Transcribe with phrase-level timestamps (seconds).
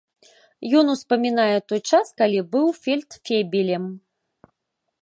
[0.79, 3.85] Ён успамінае той час, калі быў фельдфебелем.